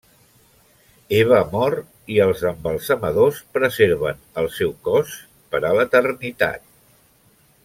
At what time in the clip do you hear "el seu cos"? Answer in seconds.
4.43-5.15